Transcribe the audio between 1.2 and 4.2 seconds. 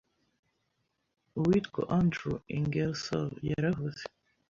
u witwa Andrew Ingersoll yaravuze